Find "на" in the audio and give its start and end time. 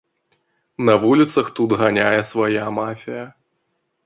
0.87-0.95